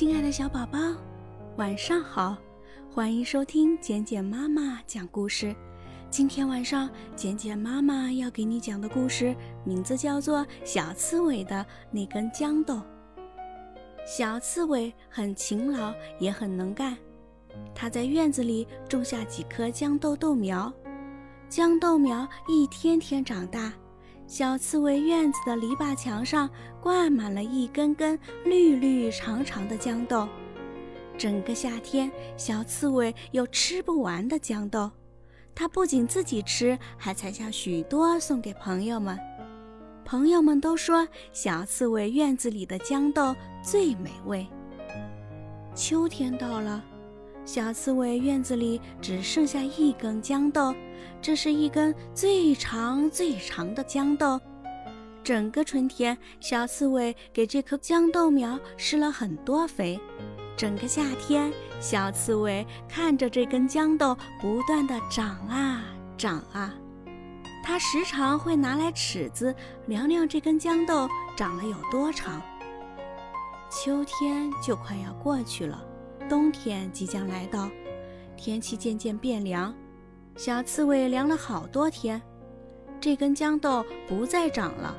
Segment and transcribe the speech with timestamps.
[0.00, 0.78] 亲爱的小宝宝，
[1.58, 2.34] 晚上好！
[2.90, 5.54] 欢迎收听简简妈妈讲故事。
[6.08, 12.76] 今天晚上，简简妈妈要给你讲的故事名字叫做《小刺猬的那根豇豆》。
[14.06, 16.96] 小刺猬很勤劳，也很能干。
[17.74, 20.72] 它在院子里种下几颗豇豆豆苗，
[21.50, 23.70] 豇豆苗一天天长大。
[24.30, 26.48] 小刺猬院子的篱笆墙上
[26.80, 30.28] 挂满了一根根绿绿长长的豇豆，
[31.18, 34.88] 整个夏天，小刺猬有吃不完的豇豆。
[35.52, 39.18] 它不仅自己吃，还采下许多送给朋友们。
[40.04, 43.34] 朋友们都说，小刺猬院子里的豇豆
[43.64, 44.46] 最美味。
[45.74, 46.80] 秋天到了。
[47.44, 50.74] 小刺猬院子里只剩下一根豇豆，
[51.20, 54.40] 这是一根最长最长的豇豆。
[55.24, 59.98] 整个春天，小刺猬给这棵豇豆苗施了很多肥。
[60.56, 65.82] 整个夏天，小刺猬看着这根豇豆不断的长啊
[66.16, 66.74] 长啊，
[67.64, 69.54] 它时常会拿来尺子
[69.86, 72.40] 量量这根豇豆长了有多长。
[73.70, 75.82] 秋天就快要过去了。
[76.30, 77.68] 冬天即将来到，
[78.36, 79.74] 天气渐渐变凉。
[80.36, 82.22] 小刺猬凉了好多天，
[83.00, 84.96] 这根豇豆不再长了。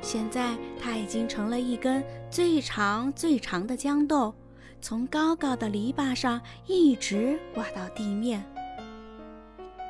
[0.00, 4.34] 现在它已经成了一根最长最长的豇豆，
[4.80, 8.42] 从高高的篱笆上一直挂到地面。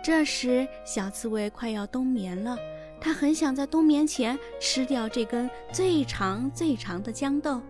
[0.02, 2.58] 这时，小刺猬快要冬眠了，
[3.00, 7.60] 它很想在冬眠前吃掉这根最长最长的豇豆。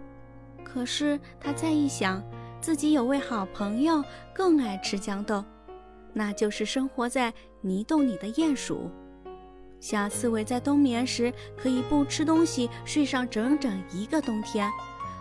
[0.65, 2.25] 可是，它再一想，
[2.63, 5.45] 自己有位好朋友更爱吃豇豆，
[6.13, 8.89] 那就是生活在泥洞里的鼹鼠。
[9.81, 14.71] 小刺猬在冬眠时可以不吃东西睡上整整一个冬天，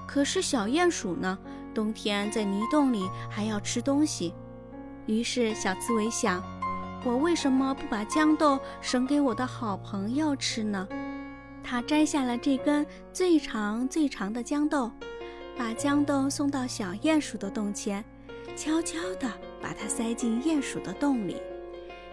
[0.07, 1.35] 可是小鼹鼠呢？
[1.73, 4.35] 冬天在泥洞里还要吃东西。
[5.07, 6.43] 于是小刺猬想：
[7.03, 10.87] 我为什么不把豇豆省给我的好朋友吃呢？
[11.63, 14.91] 它摘下了这根最长最长的豇豆。
[15.57, 18.03] 把豇豆送到小鼹鼠的洞前，
[18.55, 19.29] 悄悄地
[19.61, 21.41] 把它塞进鼹鼠的洞里。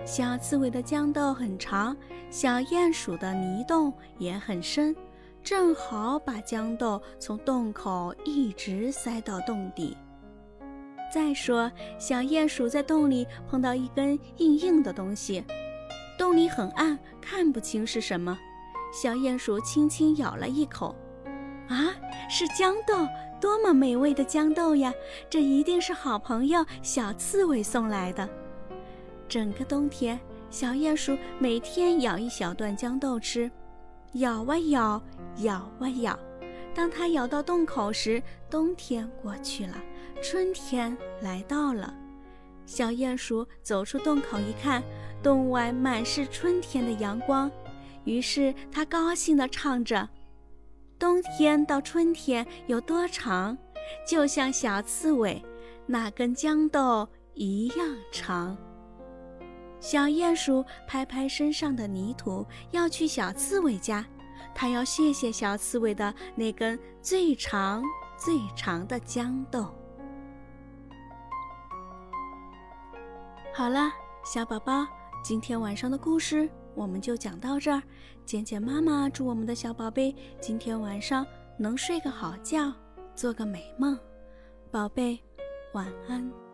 [0.05, 1.97] 小刺猬的豇豆很长，
[2.31, 4.95] 小鼹鼠的泥洞也很深，
[5.43, 9.97] 正好把豇豆从洞口一直塞到洞底。
[11.13, 15.43] 再说，小鼹鼠在洞里碰到一根硬硬的东西，
[16.19, 18.39] 洞里很暗，看不清是什么。
[18.93, 20.95] 小鼹鼠轻轻咬了一口，
[21.69, 21.93] 啊，
[22.31, 22.95] 是豇豆。
[23.41, 24.93] 多么美味的豇豆呀！
[25.31, 28.29] 这一定是好朋友小刺猬送来的。
[29.29, 30.19] 整个冬天，
[30.51, 33.51] 小鼹鼠每天咬一小段豇豆吃，
[34.15, 35.03] 咬啊咬，
[35.39, 36.19] 咬啊咬。
[36.75, 39.75] 当它咬到洞口时，冬天过去了，
[40.23, 41.93] 春天来到了。
[42.67, 44.83] 小鼹鼠走出洞口一看，
[45.23, 47.51] 洞外满是春天的阳光，
[48.05, 50.09] 于是它高兴地唱着。
[50.99, 53.57] 冬天到春天有多长，
[54.07, 55.41] 就像小刺猬
[55.87, 58.57] 那根豇豆一样长。
[59.81, 64.05] 小鼹鼠拍拍身上的泥土，要去小刺猬家，
[64.53, 67.83] 它要谢谢小刺猬的那根最长
[68.17, 69.73] 最长的豇豆。
[73.55, 73.93] 好了，
[74.25, 74.85] 小宝宝，
[75.23, 76.51] 今天晚上的故事。
[76.79, 77.83] 我们就讲到这儿，
[78.25, 81.27] 简简妈妈祝我们的小宝贝今天晚上
[81.59, 82.73] 能睡个好觉，
[83.17, 83.99] 做个美梦，
[84.71, 85.19] 宝贝，
[85.73, 86.48] 晚安。